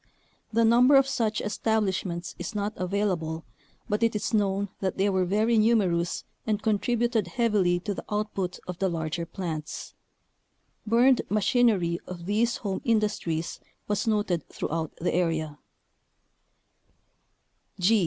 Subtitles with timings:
[0.51, 3.45] The number of such establishments is not avail able,
[3.87, 8.57] but it is known that they were very numerous and contributed heavily to the output
[8.67, 9.93] of the larger plants.
[10.87, 15.59] Burned machinery of these home industries was noted throughout the area.